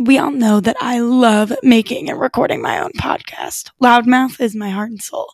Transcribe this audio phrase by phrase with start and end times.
[0.00, 3.70] we all know that I love making and recording my own podcast.
[3.82, 5.32] Loudmouth is my heart and soul.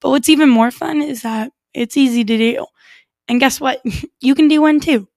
[0.00, 2.66] But what's even more fun is that it's easy to do.
[3.28, 3.82] And guess what?
[4.20, 5.08] you can do one too.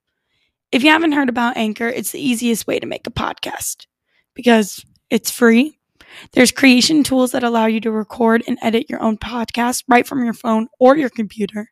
[0.71, 3.87] If you haven't heard about Anchor, it's the easiest way to make a podcast
[4.33, 5.77] because it's free.
[6.31, 10.23] There's creation tools that allow you to record and edit your own podcast right from
[10.23, 11.71] your phone or your computer.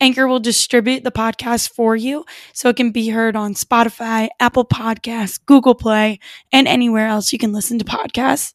[0.00, 2.24] Anchor will distribute the podcast for you
[2.54, 6.18] so it can be heard on Spotify, Apple Podcasts, Google Play,
[6.52, 8.54] and anywhere else you can listen to podcasts.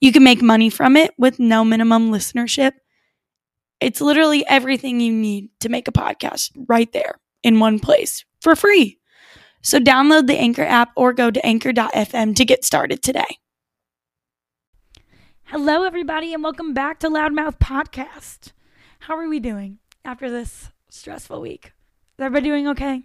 [0.00, 2.72] You can make money from it with no minimum listenership.
[3.80, 8.56] It's literally everything you need to make a podcast right there in one place for
[8.56, 8.98] free.
[9.60, 13.38] So download the Anchor app or go to anchor.fm to get started today.
[15.44, 18.52] Hello, everybody, and welcome back to Loudmouth Podcast.
[19.00, 19.78] How are we doing?
[20.04, 21.72] After this stressful week.
[22.18, 23.02] Is everybody doing okay?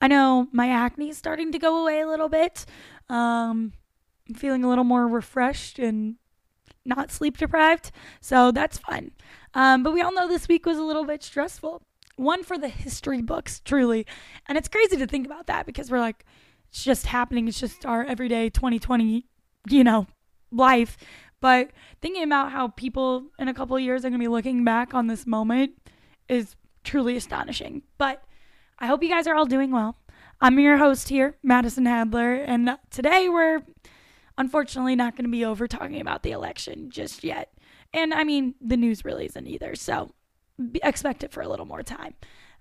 [0.00, 2.66] I know my acne is starting to go away a little bit.
[3.08, 3.72] Um,
[4.28, 6.16] I'm feeling a little more refreshed and
[6.84, 9.12] not sleep deprived, so that's fun.
[9.54, 11.82] Um, but we all know this week was a little bit stressful.
[12.16, 14.06] One for the history books, truly.
[14.46, 16.24] And it's crazy to think about that because we're like,
[16.70, 17.48] it's just happening.
[17.48, 19.26] It's just our everyday 2020,
[19.68, 20.06] you know,
[20.50, 20.96] life.
[21.44, 24.94] But thinking about how people in a couple years are going to be looking back
[24.94, 25.72] on this moment
[26.26, 27.82] is truly astonishing.
[27.98, 28.24] But
[28.78, 29.94] I hope you guys are all doing well.
[30.40, 33.60] I'm your host here, Madison Hadler, and today we're
[34.38, 37.52] unfortunately not going to be over talking about the election just yet.
[37.92, 40.14] And I mean, the news really isn't either, so
[40.82, 42.14] expect it for a little more time.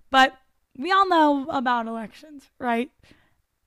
[0.09, 0.37] But
[0.77, 2.91] we all know about elections, right?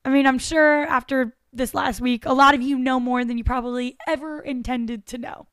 [0.04, 3.38] I mean, I'm sure after this last week, a lot of you know more than
[3.38, 5.46] you probably ever intended to know.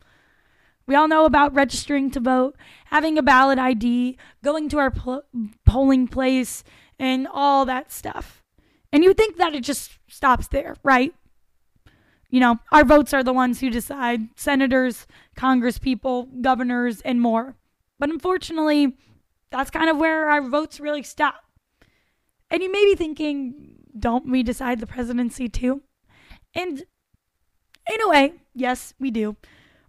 [0.86, 5.24] We all know about registering to vote, having a ballot ID, going to our pl-
[5.66, 6.64] polling place,
[7.00, 8.44] and all that stuff.
[8.92, 11.14] And you think that it just stops there, right?
[12.30, 15.08] You know, our votes are the ones who decide senators,
[15.38, 17.56] congresspeople, governors, and more.
[18.00, 18.98] But unfortunately,
[19.52, 21.44] that's kind of where our votes really stop.
[22.50, 25.82] And you may be thinking, don't we decide the presidency too?
[26.56, 26.84] And
[27.92, 29.36] in a way, yes, we do.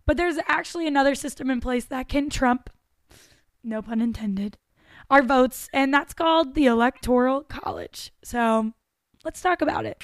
[0.06, 2.70] But there's actually another system in place that can trump,
[3.62, 4.58] no pun intended,
[5.10, 8.12] our votes, and that's called the Electoral College.
[8.22, 8.72] So
[9.24, 10.02] let's talk about it.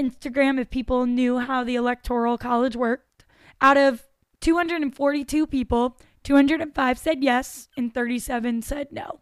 [0.00, 3.24] Instagram if people knew how the Electoral College worked,
[3.60, 4.06] out of
[4.40, 9.20] 242 people, 205 said yes and 37 said no.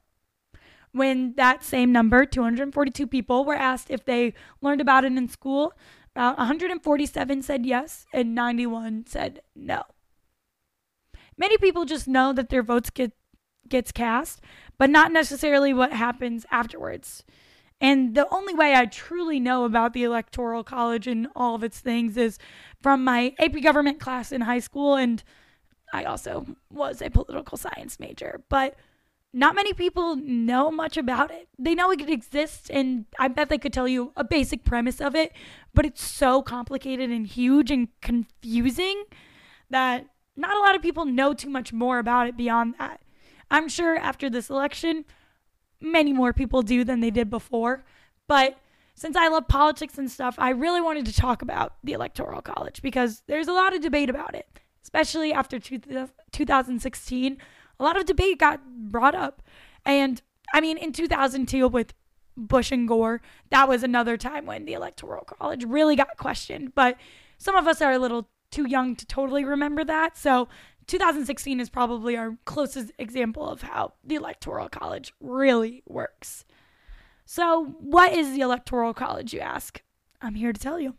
[0.93, 5.73] When that same number, 242 people, were asked if they learned about it in school,
[6.15, 9.83] about 147 said yes and 91 said no.
[11.37, 13.13] Many people just know that their votes get
[13.69, 14.41] gets cast,
[14.79, 17.23] but not necessarily what happens afterwards.
[17.81, 21.79] And the only way I truly know about the Electoral College and all of its
[21.79, 22.39] things is
[22.83, 24.97] from my AP government class in high school.
[24.97, 25.23] And
[25.93, 28.43] I also was a political science major.
[28.49, 28.77] But
[29.33, 31.49] not many people know much about it.
[31.59, 35.15] They know it exists, and I bet they could tell you a basic premise of
[35.15, 35.33] it,
[35.75, 39.05] but it's so complicated and huge and confusing
[39.69, 43.01] that not a lot of people know too much more about it beyond that.
[43.51, 45.05] I'm sure after this election,
[45.81, 47.85] many more people do than they did before.
[48.27, 48.59] But
[48.95, 52.83] since I love politics and stuff, I really wanted to talk about the Electoral College
[52.83, 54.47] because there's a lot of debate about it,
[54.83, 55.79] especially after two,
[56.33, 57.39] 2016.
[57.79, 59.43] A lot of debate got brought up.
[59.85, 60.21] And
[60.53, 61.95] I mean, in 2002 with
[62.37, 66.75] Bush and Gore, that was another time when the Electoral College really got questioned.
[66.75, 66.97] But
[67.39, 70.17] some of us are a little too young to totally remember that.
[70.17, 70.49] So
[70.89, 76.45] 2016 is probably our closest example of how the Electoral College really works.
[77.27, 79.83] So, what is the Electoral College, you ask?
[80.23, 80.95] I'm here to tell you.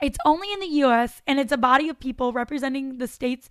[0.00, 3.50] It's only in the US, and it's a body of people representing the states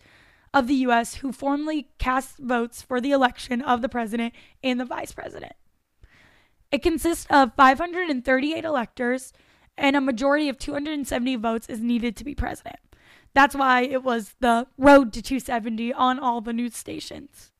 [0.53, 4.33] of the US who formally cast votes for the election of the president
[4.63, 5.53] and the vice president.
[6.71, 9.33] It consists of 538 electors,
[9.77, 12.77] and a majority of 270 votes is needed to be president.
[13.35, 17.51] That's why it was the road to 270 on all the news stations.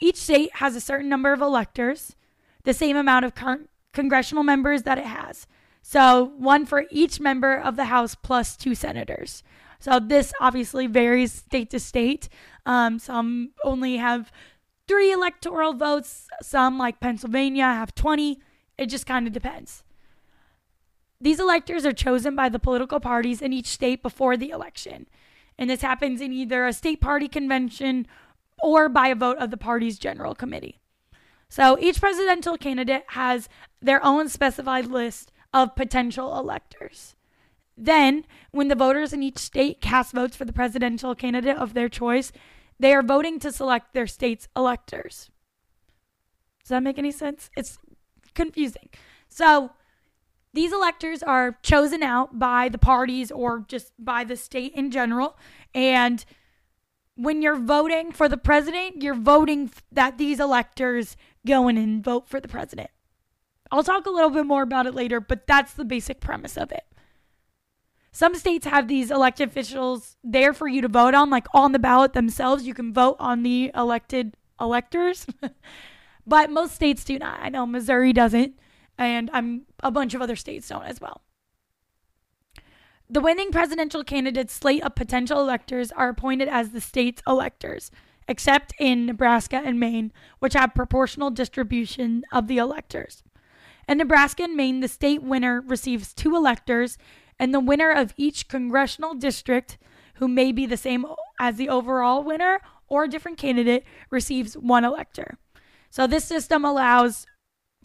[0.00, 2.16] Each state has a certain number of electors,
[2.64, 5.46] the same amount of con- congressional members that it has.
[5.82, 9.42] So, one for each member of the House plus two senators.
[9.78, 12.30] So, this obviously varies state to state.
[12.64, 14.32] Um, some only have
[14.88, 18.40] three electoral votes, some, like Pennsylvania, have 20.
[18.78, 19.83] It just kind of depends
[21.24, 25.06] these electors are chosen by the political parties in each state before the election.
[25.56, 28.06] And this happens in either a state party convention
[28.62, 30.80] or by a vote of the party's general committee.
[31.48, 33.48] So each presidential candidate has
[33.80, 37.16] their own specified list of potential electors.
[37.74, 41.88] Then, when the voters in each state cast votes for the presidential candidate of their
[41.88, 42.32] choice,
[42.78, 45.30] they are voting to select their state's electors.
[46.62, 47.48] Does that make any sense?
[47.56, 47.78] It's
[48.34, 48.90] confusing.
[49.30, 49.70] So,
[50.54, 55.36] these electors are chosen out by the parties or just by the state in general.
[55.74, 56.24] And
[57.16, 62.28] when you're voting for the president, you're voting that these electors go in and vote
[62.28, 62.90] for the president.
[63.70, 66.70] I'll talk a little bit more about it later, but that's the basic premise of
[66.70, 66.84] it.
[68.12, 71.80] Some states have these elected officials there for you to vote on, like on the
[71.80, 72.64] ballot themselves.
[72.64, 75.26] You can vote on the elected electors,
[76.26, 77.40] but most states do not.
[77.42, 78.54] I know Missouri doesn't,
[78.98, 81.22] and I'm a bunch of other states don't as well.
[83.08, 87.90] The winning presidential candidate's slate of potential electors are appointed as the state's electors,
[88.26, 93.22] except in Nebraska and Maine, which have proportional distribution of the electors.
[93.86, 96.96] In Nebraska and Maine, the state winner receives two electors
[97.38, 99.76] and the winner of each congressional district,
[100.14, 101.04] who may be the same
[101.38, 105.36] as the overall winner or a different candidate, receives one elector.
[105.90, 107.26] So this system allows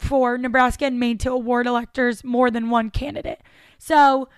[0.00, 3.40] for Nebraska and Maine to award electors more than one candidate.
[3.78, 4.28] So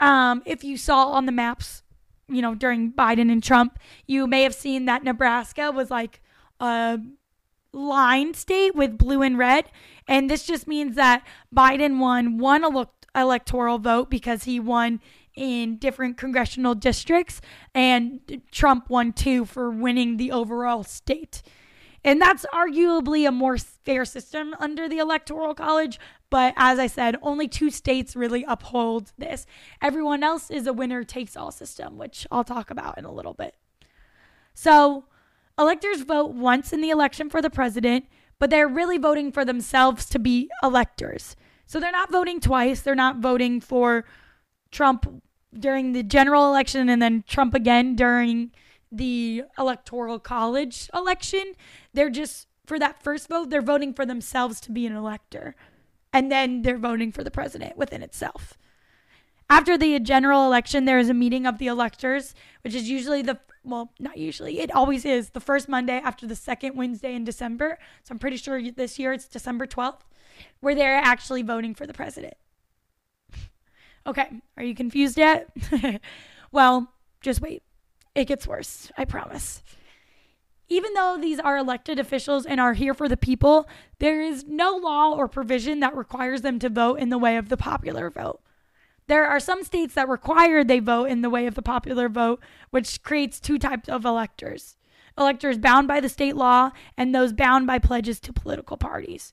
[0.00, 1.82] um, if you saw on the maps,
[2.28, 6.20] you know, during Biden and Trump, you may have seen that Nebraska was like
[6.60, 6.98] a
[7.72, 9.70] line state with blue and red.
[10.08, 12.64] And this just means that Biden won one
[13.14, 15.00] electoral vote because he won
[15.34, 17.42] in different congressional districts,
[17.74, 21.42] and Trump won two for winning the overall state.
[22.02, 25.98] And that's arguably a more fair system under the Electoral College.
[26.28, 29.46] But as I said, only two states really uphold this.
[29.80, 33.32] Everyone else is a winner takes all system, which I'll talk about in a little
[33.32, 33.54] bit.
[34.52, 35.04] So,
[35.58, 38.06] electors vote once in the election for the president,
[38.38, 41.36] but they're really voting for themselves to be electors.
[41.66, 42.80] So they're not voting twice.
[42.80, 44.04] They're not voting for
[44.70, 45.22] Trump
[45.58, 48.52] during the general election and then Trump again during
[48.92, 51.54] the electoral college election.
[51.92, 55.54] They're just, for that first vote, they're voting for themselves to be an elector.
[56.12, 58.58] And then they're voting for the president within itself.
[59.48, 63.38] After the general election, there is a meeting of the electors, which is usually the,
[63.62, 67.78] well, not usually, it always is the first Monday after the second Wednesday in December.
[68.02, 70.00] So I'm pretty sure this year it's December 12th
[70.60, 72.34] where they're actually voting for the president.
[74.06, 75.50] Okay, are you confused yet?
[76.52, 77.62] well, just wait.
[78.14, 79.62] It gets worse, I promise.
[80.68, 83.68] Even though these are elected officials and are here for the people,
[83.98, 87.48] there is no law or provision that requires them to vote in the way of
[87.48, 88.40] the popular vote.
[89.06, 92.40] There are some states that require they vote in the way of the popular vote,
[92.70, 94.76] which creates two types of electors
[95.18, 99.32] electors bound by the state law and those bound by pledges to political parties.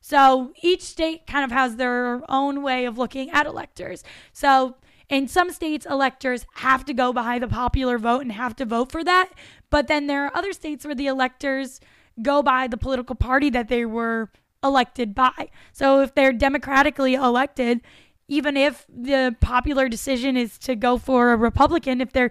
[0.00, 4.04] So each state kind of has their own way of looking at electors.
[4.32, 4.76] So
[5.08, 8.90] in some states, electors have to go by the popular vote and have to vote
[8.90, 9.30] for that.
[9.70, 11.80] But then there are other states where the electors
[12.22, 14.30] go by the political party that they were
[14.62, 15.50] elected by.
[15.72, 17.80] So if they're democratically elected,
[18.28, 22.30] even if the popular decision is to go for a Republican, if they're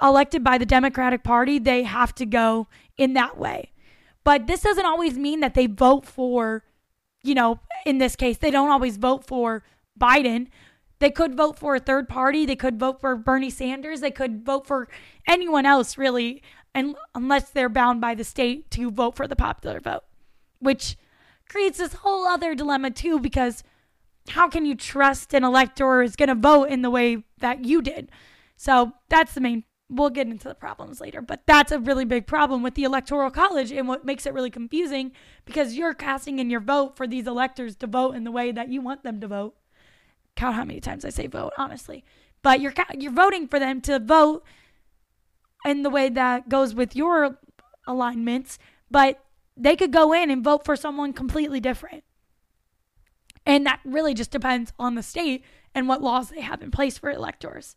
[0.00, 3.72] elected by the Democratic Party, they have to go in that way.
[4.22, 6.62] But this doesn't always mean that they vote for
[7.26, 9.64] you know, in this case, they don't always vote for
[10.00, 10.46] Biden.
[10.98, 12.46] They could vote for a third party.
[12.46, 14.00] They could vote for Bernie Sanders.
[14.00, 14.88] They could vote for
[15.26, 16.42] anyone else, really,
[16.74, 20.04] and unless they're bound by the state to vote for the popular vote,
[20.58, 20.96] which
[21.48, 23.18] creates this whole other dilemma too.
[23.18, 23.62] Because
[24.28, 27.82] how can you trust an elector is going to vote in the way that you
[27.82, 28.10] did?
[28.56, 32.26] So that's the main we'll get into the problems later, but that's a really big
[32.26, 35.12] problem with the electoral college and what makes it really confusing
[35.44, 38.68] because you're casting in your vote for these electors to vote in the way that
[38.68, 39.54] you want them to vote.
[40.36, 42.04] Count how many times I say vote, honestly.
[42.42, 44.44] But you're you're voting for them to vote
[45.64, 47.38] in the way that goes with your
[47.86, 48.58] alignments,
[48.90, 49.24] but
[49.56, 52.04] they could go in and vote for someone completely different.
[53.44, 56.98] And that really just depends on the state and what laws they have in place
[56.98, 57.76] for electors.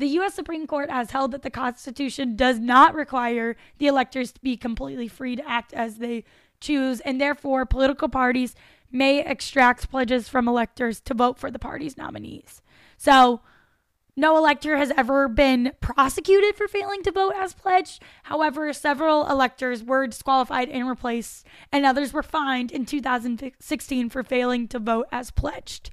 [0.00, 0.32] The U.S.
[0.32, 5.08] Supreme Court has held that the Constitution does not require the electors to be completely
[5.08, 6.24] free to act as they
[6.58, 8.54] choose, and therefore political parties
[8.90, 12.62] may extract pledges from electors to vote for the party's nominees.
[12.96, 13.42] So,
[14.16, 18.02] no elector has ever been prosecuted for failing to vote as pledged.
[18.22, 24.66] However, several electors were disqualified and replaced, and others were fined in 2016 for failing
[24.68, 25.90] to vote as pledged.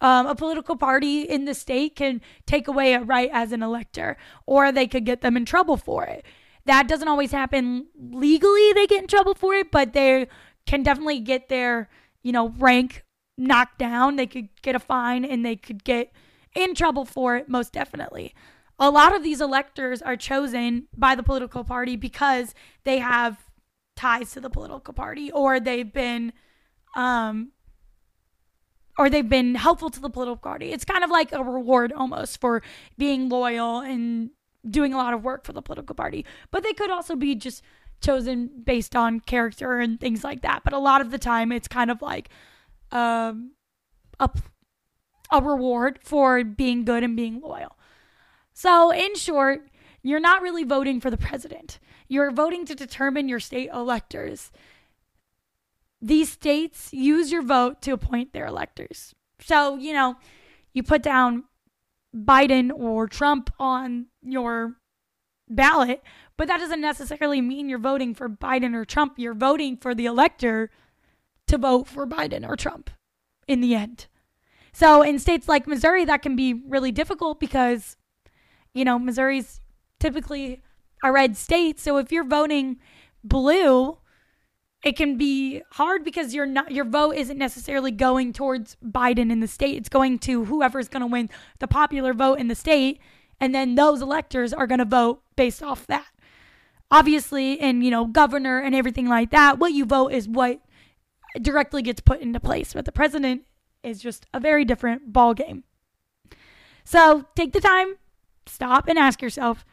[0.00, 4.16] Um, a political party in the state can take away a right as an elector,
[4.44, 6.24] or they could get them in trouble for it.
[6.66, 10.26] That doesn't always happen legally, they get in trouble for it, but they
[10.66, 11.88] can definitely get their,
[12.22, 13.04] you know, rank
[13.38, 14.16] knocked down.
[14.16, 16.12] They could get a fine and they could get
[16.54, 18.34] in trouble for it, most definitely.
[18.78, 23.38] A lot of these electors are chosen by the political party because they have
[23.94, 26.32] ties to the political party or they've been
[26.94, 27.52] um
[28.98, 30.72] or they've been helpful to the political party.
[30.72, 32.62] It's kind of like a reward almost for
[32.96, 34.30] being loyal and
[34.68, 36.24] doing a lot of work for the political party.
[36.50, 37.62] But they could also be just
[38.00, 40.62] chosen based on character and things like that.
[40.64, 42.28] But a lot of the time, it's kind of like
[42.92, 43.52] um,
[44.18, 44.30] a,
[45.30, 47.76] a reward for being good and being loyal.
[48.52, 49.68] So, in short,
[50.02, 51.78] you're not really voting for the president.
[52.08, 54.50] You're voting to determine your state electors.
[56.06, 59.12] These states use your vote to appoint their electors.
[59.40, 60.14] So, you know,
[60.72, 61.44] you put down
[62.14, 64.76] Biden or Trump on your
[65.48, 66.04] ballot,
[66.36, 69.14] but that doesn't necessarily mean you're voting for Biden or Trump.
[69.16, 70.70] You're voting for the elector
[71.48, 72.88] to vote for Biden or Trump
[73.48, 74.06] in the end.
[74.72, 77.96] So in states like Missouri, that can be really difficult because,
[78.74, 79.60] you know, Missouri's
[79.98, 80.62] typically
[81.02, 81.80] a red state.
[81.80, 82.76] So if you're voting
[83.24, 83.98] blue,
[84.84, 89.40] it can be hard because you're not your vote isn't necessarily going towards Biden in
[89.40, 89.76] the state.
[89.76, 93.00] It's going to whoever's going to win the popular vote in the state,
[93.40, 96.06] and then those electors are going to vote based off that.
[96.90, 100.60] Obviously, in you know governor and everything like that, what you vote is what
[101.40, 102.72] directly gets put into place.
[102.72, 103.42] But the president
[103.82, 105.64] is just a very different ball game.
[106.84, 107.96] So take the time,
[108.46, 109.64] stop, and ask yourself: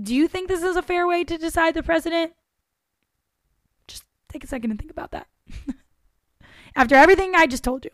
[0.00, 2.34] Do you think this is a fair way to decide the president?
[4.30, 5.26] Take a second and think about that.
[6.76, 7.90] After everything I just told you.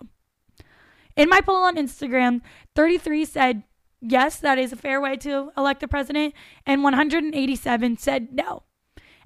[1.16, 2.42] In my poll on Instagram,
[2.74, 3.62] 33 said
[4.00, 6.34] yes, that is a fair way to elect a president,
[6.66, 8.64] and 187 said no.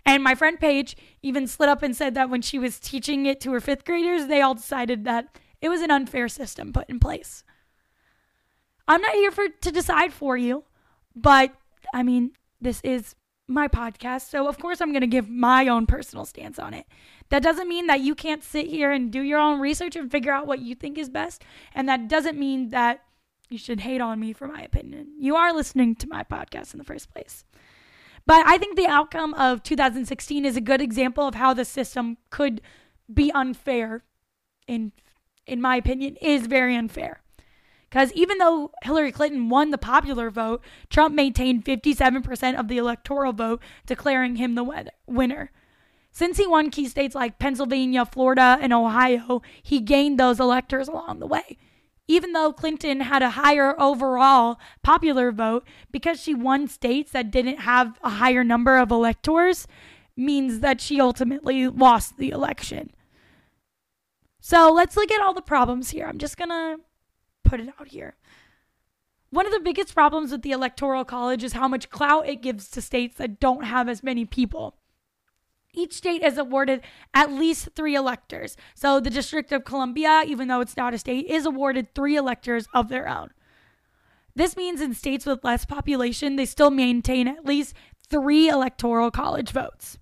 [0.07, 3.41] And my friend Paige even slid up and said that when she was teaching it
[3.43, 6.99] to her fifth graders, they all decided that it was an unfair system put in
[6.99, 7.45] place.
[8.89, 10.65] I'm not here for to decide for you,
[11.15, 11.55] but
[11.93, 13.15] I mean, this is
[13.51, 14.31] my podcast.
[14.31, 16.87] So, of course, I'm going to give my own personal stance on it.
[17.29, 20.33] That doesn't mean that you can't sit here and do your own research and figure
[20.33, 21.43] out what you think is best.
[21.75, 23.03] And that doesn't mean that
[23.49, 25.09] you should hate on me for my opinion.
[25.19, 27.45] You are listening to my podcast in the first place.
[28.27, 32.17] But I think the outcome of 2016 is a good example of how the system
[32.31, 32.61] could
[33.13, 34.05] be unfair
[34.69, 34.93] in
[35.47, 37.23] in my opinion is very unfair.
[37.91, 43.33] Because even though Hillary Clinton won the popular vote, Trump maintained 57% of the electoral
[43.33, 45.51] vote, declaring him the winner.
[46.13, 51.19] Since he won key states like Pennsylvania, Florida, and Ohio, he gained those electors along
[51.19, 51.59] the way.
[52.07, 57.59] Even though Clinton had a higher overall popular vote, because she won states that didn't
[57.59, 59.67] have a higher number of electors,
[60.17, 62.91] means that she ultimately lost the election.
[64.41, 66.07] So let's look at all the problems here.
[66.07, 66.79] I'm just going to
[67.51, 68.15] put it out here.
[69.31, 72.69] One of the biggest problems with the Electoral College is how much clout it gives
[72.71, 74.77] to states that don't have as many people.
[75.73, 76.81] Each state is awarded
[77.15, 78.57] at least three electors.
[78.75, 82.67] So the District of Columbia, even though it's not a state, is awarded three electors
[82.73, 83.31] of their own.
[84.35, 87.75] This means in states with less population, they still maintain at least
[88.09, 89.99] three electoral college votes.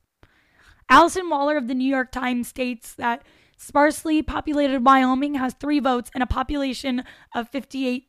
[0.88, 3.22] Allison Waller of the New York Times states that
[3.60, 7.02] Sparsely populated Wyoming has three votes and a population
[7.34, 8.06] of 58,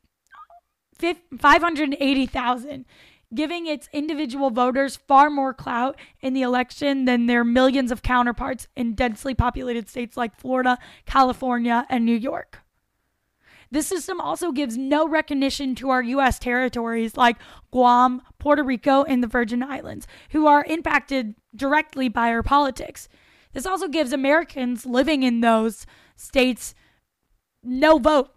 [1.38, 2.86] 580,000,
[3.34, 8.68] giving its individual voters far more clout in the election than their millions of counterparts
[8.76, 10.78] in densely populated states like Florida,
[11.08, 12.60] California, and New York.
[13.72, 16.38] This system also gives no recognition to our U.S.
[16.38, 17.38] territories like
[17.72, 23.10] Guam, Puerto Rico, and the Virgin Islands, who are impacted directly by our politics.
[23.54, 26.76] This also gives Americans living in those states
[27.64, 28.30] no vote,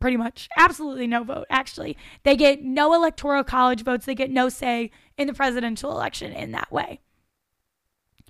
[0.00, 0.48] pretty much.
[0.56, 1.96] Absolutely no vote, actually.
[2.22, 6.52] They get no electoral college votes, they get no say in the presidential election in
[6.52, 7.00] that way.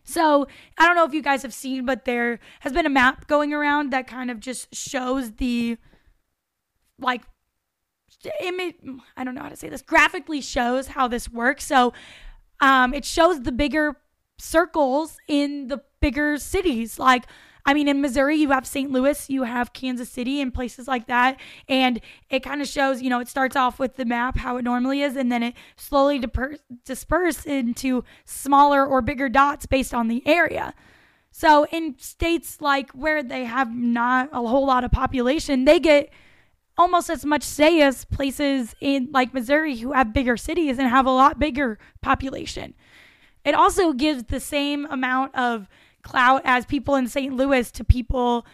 [0.02, 3.28] So, I don't know if you guys have seen, but there has been a map
[3.28, 5.76] going around that kind of just shows the
[6.98, 7.22] like
[8.42, 8.74] image
[9.16, 11.64] I don't know how to say this graphically shows how this works.
[11.64, 11.92] So,
[12.60, 13.96] um, it shows the bigger
[14.38, 16.98] circles in the bigger cities.
[16.98, 17.24] Like,
[17.66, 18.90] I mean, in Missouri, you have St.
[18.90, 21.38] Louis, you have Kansas City, and places like that.
[21.68, 24.62] And it kind of shows, you know, it starts off with the map, how it
[24.62, 30.08] normally is, and then it slowly disper- disperses into smaller or bigger dots based on
[30.08, 30.74] the area.
[31.30, 36.10] So in states like where they have not a whole lot of population, they get
[36.76, 41.06] almost as much say as places in like Missouri who have bigger cities and have
[41.06, 42.74] a lot bigger population.
[43.44, 45.68] It also gives the same amount of
[46.02, 47.34] clout as people in St.
[47.34, 48.46] Louis to people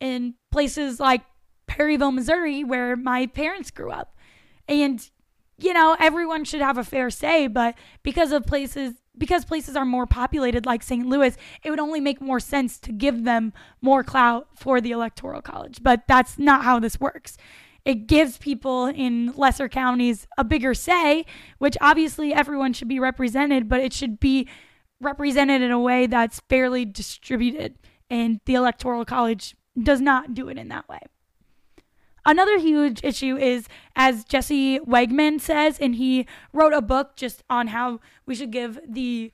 [0.00, 1.22] in places like
[1.66, 4.16] Perryville, Missouri, where my parents grew up.
[4.68, 5.08] And,
[5.58, 9.84] you know, everyone should have a fair say, but because of places, because places are
[9.84, 11.06] more populated like St.
[11.06, 15.42] Louis, it would only make more sense to give them more clout for the Electoral
[15.42, 15.82] College.
[15.82, 17.36] But that's not how this works.
[17.84, 21.24] It gives people in lesser counties a bigger say,
[21.58, 24.48] which obviously everyone should be represented, but it should be
[25.00, 27.76] represented in a way that's fairly distributed.
[28.08, 31.00] And the Electoral College does not do it in that way.
[32.24, 37.68] Another huge issue is, as Jesse Wegman says, and he wrote a book just on
[37.68, 39.32] how we should give the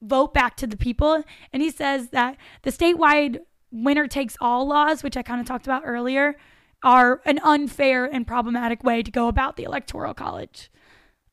[0.00, 1.24] vote back to the people.
[1.52, 3.40] And he says that the statewide
[3.72, 6.36] winner takes all laws, which I kind of talked about earlier,
[6.84, 10.69] are an unfair and problematic way to go about the Electoral College.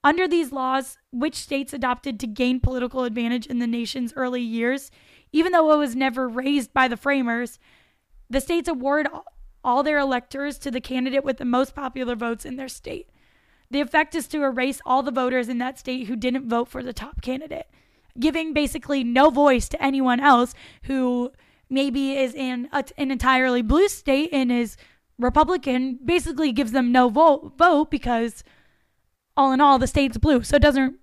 [0.07, 4.89] Under these laws, which states adopted to gain political advantage in the nation's early years,
[5.33, 7.59] even though it was never raised by the framers,
[8.29, 9.09] the states award
[9.65, 13.09] all their electors to the candidate with the most popular votes in their state.
[13.69, 16.81] The effect is to erase all the voters in that state who didn't vote for
[16.81, 17.67] the top candidate,
[18.17, 21.33] giving basically no voice to anyone else who
[21.69, 24.77] maybe is in a, an entirely blue state and is
[25.19, 28.45] Republican, basically gives them no vote vote because
[29.37, 30.43] all in all the state's blue.
[30.43, 30.97] So it doesn't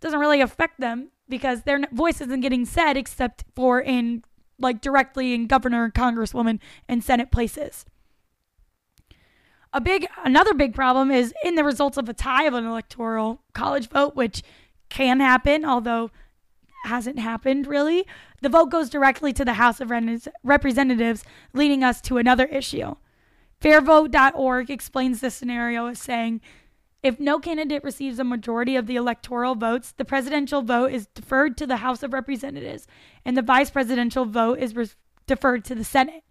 [0.00, 4.24] doesn't really affect them because their voice isn't getting said except for in
[4.58, 6.58] like directly in governor, congresswoman,
[6.88, 7.86] and senate places.
[9.72, 13.42] A big another big problem is in the results of a tie of an electoral
[13.54, 14.42] college vote, which
[14.88, 16.10] can happen, although
[16.84, 18.04] hasn't happened really.
[18.42, 19.92] The vote goes directly to the House of
[20.42, 22.96] Representatives, leading us to another issue.
[23.60, 26.40] Fairvote.org explains this scenario as saying
[27.02, 31.56] if no candidate receives a majority of the electoral votes, the presidential vote is deferred
[31.56, 32.86] to the House of Representatives,
[33.24, 34.88] and the vice presidential vote is re-
[35.26, 36.22] deferred to the Senate.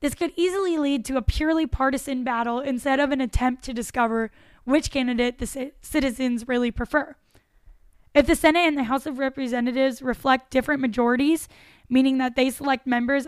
[0.00, 4.30] This could easily lead to a purely partisan battle instead of an attempt to discover
[4.64, 7.16] which candidate the c- citizens really prefer.
[8.14, 11.48] If the Senate and the House of Representatives reflect different majorities,
[11.88, 13.26] meaning that they select members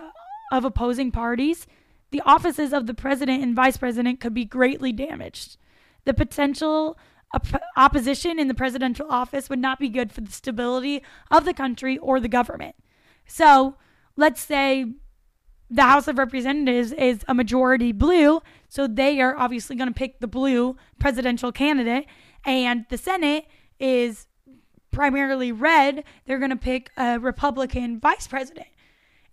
[0.50, 1.66] of opposing parties,
[2.10, 5.58] the offices of the president and vice president could be greatly damaged.
[6.10, 6.98] The potential
[7.32, 11.54] op- opposition in the presidential office would not be good for the stability of the
[11.54, 12.74] country or the government.
[13.26, 13.76] So
[14.16, 14.86] let's say
[15.70, 20.18] the House of Representatives is a majority blue, so they are obviously going to pick
[20.18, 22.06] the blue presidential candidate,
[22.44, 23.46] and the Senate
[23.78, 24.26] is
[24.90, 28.66] primarily red, they're going to pick a Republican vice president.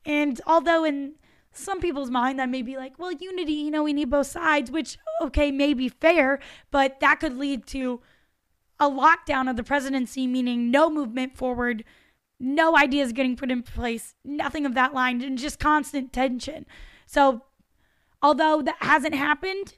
[0.05, 1.15] And although in
[1.57, 4.71] some people's mind that may be like, well, unity, you know, we need both sides,
[4.71, 6.39] which, okay, may be fair,
[6.71, 8.01] but that could lead to
[8.79, 11.83] a lockdown of the presidency, meaning no movement forward,
[12.39, 16.65] no ideas getting put in place, nothing of that line, and just constant tension.
[17.05, 17.43] So,
[18.21, 19.73] although that hasn't happened,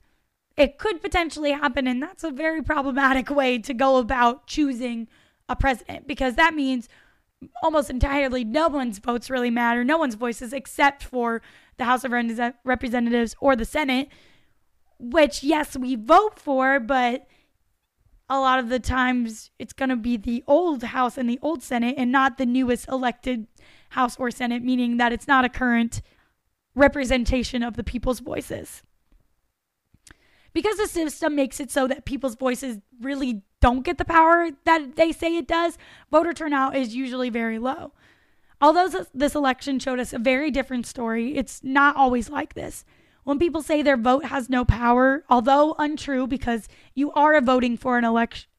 [0.58, 5.08] it could potentially happen, and that's a very problematic way to go about choosing
[5.48, 6.88] a president because that means
[7.64, 11.42] almost entirely no one's votes really matter, no one's voices except for
[11.78, 14.10] the House of Representatives or the Senate,
[15.00, 17.28] which, yes, we vote for, but
[18.30, 21.64] a lot of the times it's going to be the old House and the old
[21.64, 23.48] Senate and not the newest elected
[23.92, 26.02] House or Senate, meaning that it's not a current
[26.76, 28.84] representation of the people's voices.
[30.54, 34.96] Because the system makes it so that people's voices really don't get the power that
[34.96, 35.78] they say it does,
[36.12, 37.94] voter turnout is usually very low.
[38.62, 42.84] Although this election showed us a very different story, it's not always like this.
[43.24, 47.98] When people say their vote has no power, although untrue because you are voting for
[47.98, 48.50] an election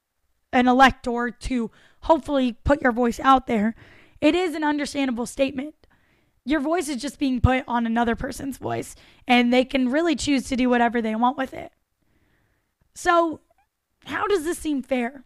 [0.52, 1.70] an elector to
[2.02, 3.74] hopefully put your voice out there,
[4.20, 5.74] it is an understandable statement.
[6.44, 8.96] Your voice is just being put on another person's voice,
[9.28, 11.72] and they can really choose to do whatever they want with it.
[12.94, 13.40] So,
[14.06, 15.24] how does this seem fair?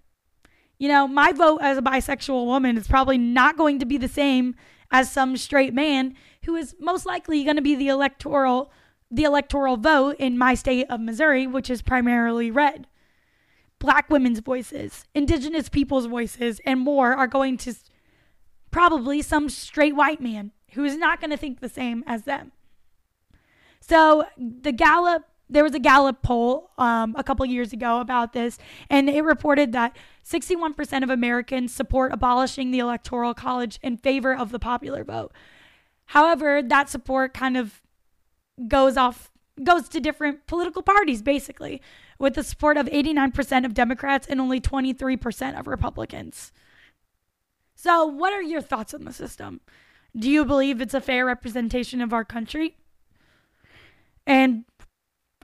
[0.78, 4.08] you know, my vote as a bisexual woman is probably not going to be the
[4.08, 4.54] same
[4.90, 8.70] as some straight man who is most likely going to be the electoral
[9.10, 12.88] the electoral vote in my state of Missouri, which is primarily red.
[13.78, 17.74] Black women's voices, indigenous people's voices, and more are going to
[18.72, 22.50] probably some straight white man who is not going to think the same as them.
[23.80, 28.59] So the Gallup there was a Gallup poll um, a couple years ago about this,
[28.88, 34.50] and it reported that 61% of Americans support abolishing the Electoral College in favor of
[34.50, 35.33] the popular vote.
[36.07, 37.83] However, that support kind of
[38.68, 39.30] goes off
[39.62, 41.80] goes to different political parties, basically,
[42.18, 46.52] with the support of 89% of Democrats and only 23% of Republicans.
[47.76, 49.61] So, what are your thoughts on the system?
[50.16, 52.76] Do you believe it's a fair representation of our country?
[54.26, 54.64] And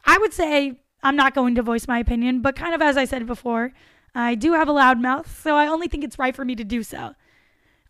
[0.04, 3.04] I would say I'm not going to voice my opinion, but kind of as I
[3.04, 3.72] said before,
[4.14, 6.64] I do have a loud mouth, so I only think it's right for me to
[6.64, 7.14] do so.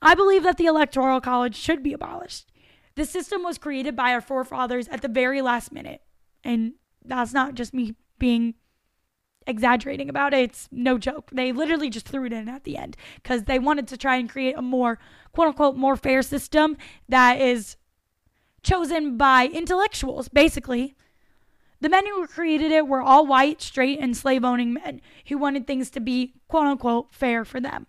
[0.02, 2.50] I believe that the Electoral College should be abolished.
[2.94, 6.02] The system was created by our forefathers at the very last minute.
[6.44, 8.54] And that's not just me being
[9.46, 10.40] exaggerating about it.
[10.40, 11.30] It's no joke.
[11.32, 14.28] They literally just threw it in at the end because they wanted to try and
[14.28, 14.98] create a more,
[15.32, 16.76] quote unquote, more fair system
[17.08, 17.76] that is
[18.62, 20.94] chosen by intellectuals, basically.
[21.80, 25.66] The men who created it were all white, straight, and slave owning men who wanted
[25.66, 27.86] things to be, quote unquote, fair for them.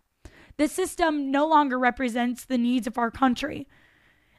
[0.58, 3.68] This system no longer represents the needs of our country.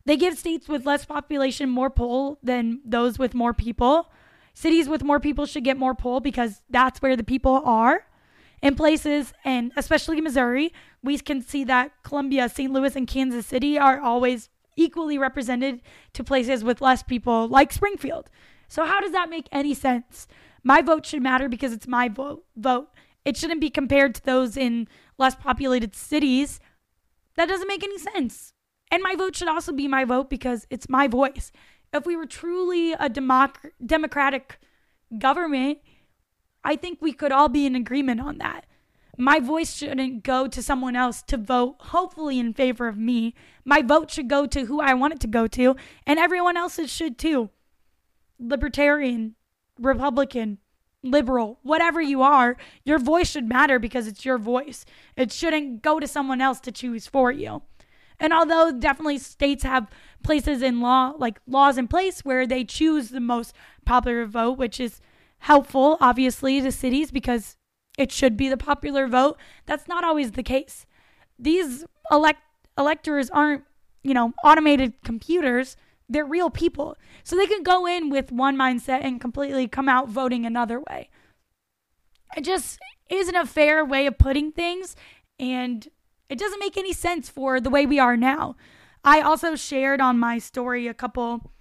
[0.04, 4.10] They give states with less population more pull than those with more people.
[4.54, 8.06] Cities with more people should get more pull because that's where the people are.
[8.62, 12.72] In places, and especially Missouri, we can see that Columbia, St.
[12.72, 18.30] Louis, and Kansas City are always equally represented to places with less people, like Springfield.
[18.72, 20.26] So, how does that make any sense?
[20.64, 22.46] My vote should matter because it's my vote.
[22.56, 22.88] Vote.
[23.22, 26.58] It shouldn't be compared to those in less populated cities.
[27.36, 28.54] That doesn't make any sense.
[28.90, 31.52] And my vote should also be my vote because it's my voice.
[31.92, 34.58] If we were truly a democ- democratic
[35.18, 35.80] government,
[36.64, 38.64] I think we could all be in agreement on that.
[39.18, 43.34] My voice shouldn't go to someone else to vote, hopefully in favor of me.
[43.66, 46.90] My vote should go to who I want it to go to, and everyone else's
[46.90, 47.50] should too.
[48.42, 49.36] Libertarian,
[49.78, 50.58] Republican,
[51.02, 54.84] liberal, whatever you are, your voice should matter because it's your voice.
[55.16, 57.62] It shouldn't go to someone else to choose for you.
[58.20, 59.88] And although definitely states have
[60.22, 64.78] places in law, like laws in place where they choose the most popular vote, which
[64.78, 65.00] is
[65.40, 67.56] helpful, obviously, to cities because
[67.98, 70.86] it should be the popular vote, that's not always the case.
[71.38, 72.40] These elect
[72.78, 73.64] electors aren't,
[74.04, 75.76] you know, automated computers.
[76.12, 76.96] They're real people.
[77.24, 81.10] So they can go in with one mindset and completely come out voting another way.
[82.36, 84.96] It just isn't a fair way of putting things.
[85.38, 85.88] And
[86.28, 88.56] it doesn't make any sense for the way we are now.
[89.04, 91.52] I also shared on my story a couple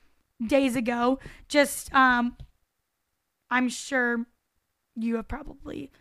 [0.46, 2.38] days ago, just, um,
[3.50, 4.26] I'm sure
[4.96, 5.92] you have probably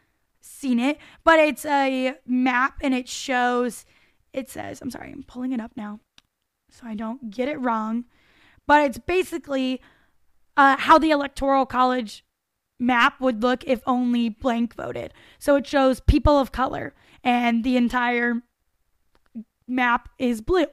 [0.41, 3.85] seen it, but it's a map and it shows,
[4.33, 6.01] it says, I'm sorry, I'm pulling it up now
[6.71, 8.05] so I don't get it wrong,
[8.67, 9.81] but it's basically
[10.57, 12.25] uh, how the Electoral College
[12.79, 15.13] map would look if only blank voted.
[15.39, 18.43] So it shows people of color and the entire
[19.67, 20.67] map is blue.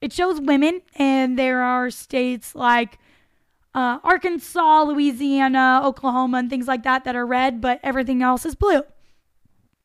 [0.00, 2.98] It shows women, and there are states like
[3.74, 8.54] uh, Arkansas, Louisiana, Oklahoma, and things like that that are red, but everything else is
[8.54, 8.82] blue.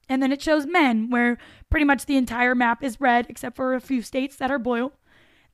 [0.10, 1.38] And then it shows men, where
[1.70, 4.92] pretty much the entire map is red, except for a few states that are blue.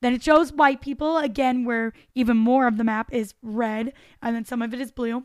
[0.00, 4.36] Then it shows white people, again, where even more of the map is red, and
[4.36, 5.24] then some of it is blue.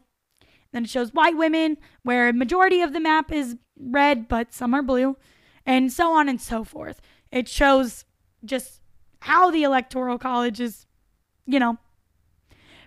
[0.71, 4.73] Then it shows white women, where a majority of the map is red, but some
[4.73, 5.17] are blue,
[5.65, 7.01] and so on and so forth.
[7.31, 8.05] It shows
[8.43, 8.81] just
[9.21, 10.85] how the electoral college is,
[11.45, 11.77] you know,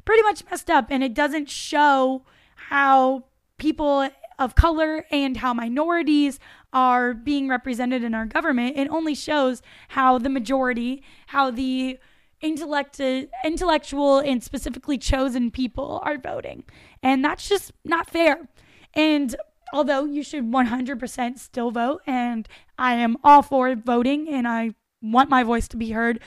[0.05, 0.89] pretty much messed up.
[0.91, 2.25] And it doesn't show
[2.57, 3.25] how
[3.59, 6.39] people of color and how minorities
[6.73, 8.77] are being represented in our government.
[8.77, 11.99] It only shows how the majority, how the
[12.41, 13.01] intellect,
[13.45, 16.65] intellectual and specifically chosen people are voting.
[17.03, 18.49] And that's just not fair.
[18.95, 19.35] And
[19.73, 22.47] although you should 100% still vote, and
[22.79, 26.21] I am all for voting and I want my voice to be heard,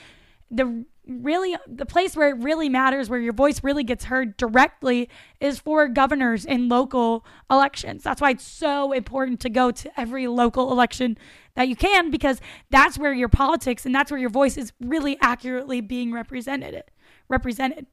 [0.49, 5.09] the really the place where it really matters where your voice really gets heard directly
[5.39, 8.03] is for governors in local elections.
[8.03, 11.17] That's why it's so important to go to every local election
[11.55, 15.17] that you can because that's where your politics and that's where your voice is really
[15.21, 16.83] accurately being represented
[17.27, 17.85] represented.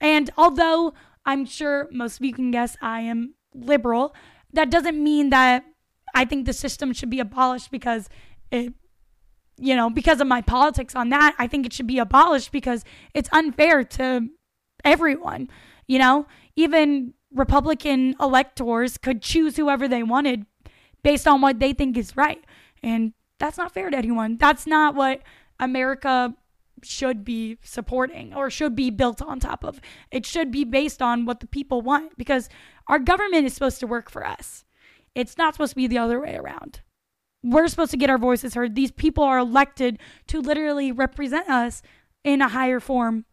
[0.00, 0.94] And although
[1.26, 4.14] i'm sure most of you can guess i am liberal
[4.54, 5.64] that doesn't mean that
[6.14, 8.08] I think the system should be abolished because
[8.50, 8.74] it
[9.60, 12.84] you know, because of my politics on that, I think it should be abolished because
[13.14, 14.28] it's unfair to
[14.84, 15.48] everyone.
[15.86, 20.46] You know, even Republican electors could choose whoever they wanted
[21.02, 22.44] based on what they think is right.
[22.82, 24.36] And that's not fair to anyone.
[24.36, 25.22] That's not what
[25.58, 26.34] America
[26.82, 29.80] should be supporting or should be built on top of.
[30.10, 32.48] It should be based on what the people want because
[32.88, 34.64] our government is supposed to work for us.
[35.14, 36.80] It's not supposed to be the other way around.
[37.42, 38.74] We're supposed to get our voices heard.
[38.74, 39.98] These people are elected
[40.28, 41.82] to literally represent us
[42.22, 43.24] in a higher form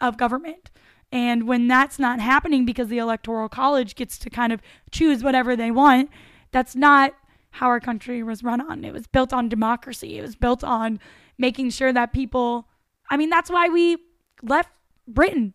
[0.00, 0.70] of government.
[1.10, 5.54] And when that's not happening because the Electoral College gets to kind of choose whatever
[5.54, 6.10] they want,
[6.50, 7.14] that's not
[7.50, 8.84] how our country was run on.
[8.84, 10.18] It was built on democracy.
[10.18, 10.98] It was built on
[11.36, 12.66] making sure that people,
[13.10, 13.98] I mean, that's why we
[14.42, 14.70] left
[15.06, 15.52] Britain.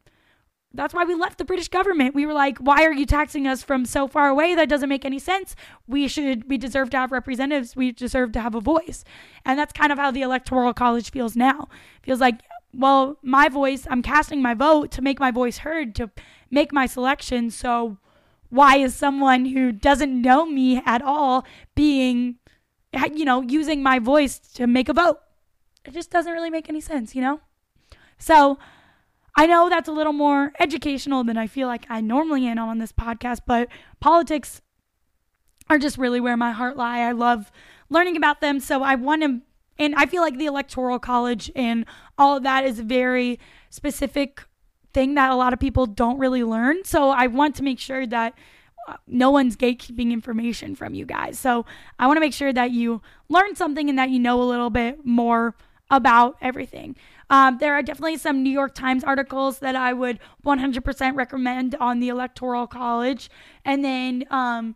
[0.73, 2.13] That's why we left the British government.
[2.13, 4.53] We were like, why are you taxing us from so far away?
[4.53, 5.55] That doesn't make any sense.
[5.87, 7.75] We should, we deserve to have representatives.
[7.75, 9.03] We deserve to have a voice.
[9.45, 11.69] And that's kind of how the Electoral College feels now.
[12.03, 12.41] Feels like,
[12.73, 16.11] well, my voice, I'm casting my vote to make my voice heard, to
[16.51, 17.49] make my selection.
[17.49, 17.97] So
[18.49, 22.35] why is someone who doesn't know me at all being,
[23.13, 25.19] you know, using my voice to make a vote?
[25.85, 27.39] It just doesn't really make any sense, you know?
[28.19, 28.59] So
[29.37, 32.79] I know that's a little more educational than I feel like I normally am on
[32.79, 33.69] this podcast, but
[33.99, 34.63] politics
[35.69, 37.01] are just really where my heart lie.
[37.01, 37.51] I love
[37.89, 38.59] learning about them.
[38.59, 39.41] So I want to,
[39.77, 41.85] and I feel like the Electoral College and
[42.17, 44.43] all of that is a very specific
[44.91, 46.83] thing that a lot of people don't really learn.
[46.83, 48.33] So I want to make sure that
[48.87, 51.37] uh, no one's gatekeeping information from you guys.
[51.37, 51.63] So
[51.99, 54.71] I want to make sure that you learn something and that you know a little
[54.71, 55.53] bit more
[55.91, 56.95] about everything.
[57.29, 61.99] Um, there are definitely some New York Times articles that I would 100% recommend on
[61.99, 63.29] the Electoral College.
[63.65, 64.75] And then um,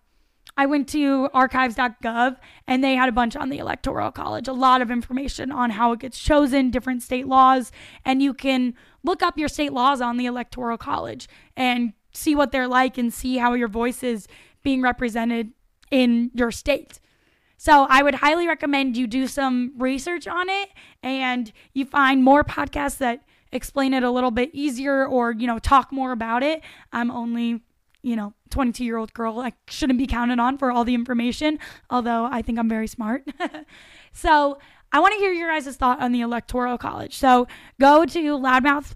[0.57, 2.37] I went to archives.gov
[2.67, 5.93] and they had a bunch on the Electoral College, a lot of information on how
[5.93, 7.71] it gets chosen, different state laws,
[8.03, 12.51] and you can look up your state laws on the Electoral College and see what
[12.51, 14.27] they're like and see how your voice is
[14.63, 15.51] being represented
[15.89, 16.99] in your state.
[17.61, 20.69] So I would highly recommend you do some research on it
[21.03, 23.21] and you find more podcasts that
[23.51, 26.63] explain it a little bit easier or, you know, talk more about it.
[26.91, 27.61] I'm only,
[28.01, 29.41] you know, 22 year old girl.
[29.41, 31.59] I shouldn't be counted on for all the information,
[31.91, 33.27] although I think I'm very smart.
[34.11, 34.57] so
[34.91, 37.15] I want to hear your guys' thought on the Electoral College.
[37.15, 37.47] So
[37.79, 38.95] go to Loudmouth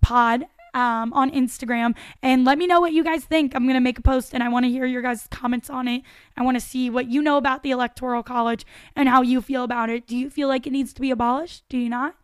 [0.00, 3.56] Pod um, on Instagram and let me know what you guys think.
[3.56, 5.88] I'm going to make a post and I want to hear your guys' comments on
[5.88, 6.02] it.
[6.36, 9.64] I want to see what you know about the Electoral College and how you feel
[9.64, 10.06] about it.
[10.06, 11.64] Do you feel like it needs to be abolished?
[11.70, 12.14] Do you not?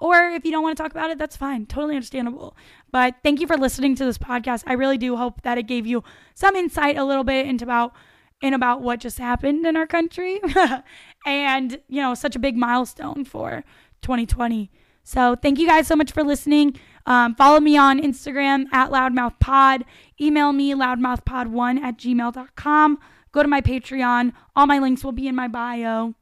[0.00, 1.66] Or if you don't want to talk about it, that's fine.
[1.66, 2.56] Totally understandable.
[2.90, 4.64] But thank you for listening to this podcast.
[4.66, 6.02] I really do hope that it gave you
[6.34, 7.94] some insight a little bit into about
[8.40, 10.40] in about what just happened in our country
[11.26, 13.64] and, you know, such a big milestone for
[14.02, 14.70] 2020.
[15.08, 16.78] So thank you guys so much for listening.
[17.08, 19.84] Um, follow me on Instagram at loudmouthpod.
[20.20, 22.98] Email me loudmouthpod1 at gmail.com.
[23.32, 24.32] Go to my Patreon.
[24.54, 26.14] All my links will be in my bio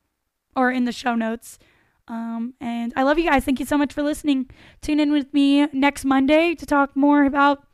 [0.54, 1.58] or in the show notes.
[2.06, 3.44] Um, and I love you guys.
[3.44, 4.48] Thank you so much for listening.
[4.80, 7.66] Tune in with me next Monday to talk more about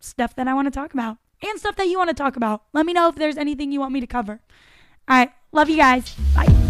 [0.00, 2.64] stuff that I want to talk about and stuff that you want to talk about.
[2.72, 4.40] Let me know if there's anything you want me to cover.
[5.08, 5.30] All right.
[5.52, 6.12] Love you guys.
[6.34, 6.67] Bye.